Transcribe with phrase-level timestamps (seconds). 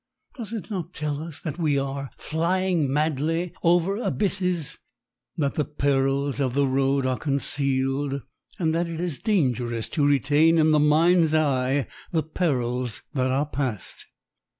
[0.35, 4.79] Does it not tell us that we are flying madly over abysses,
[5.37, 8.23] that the perils of the road are concealed
[8.57, 13.45] and that it is dangerous to retain in the mind's eye the perils that are
[13.45, 14.07] past?